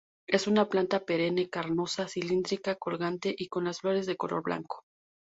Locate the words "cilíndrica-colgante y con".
2.07-3.65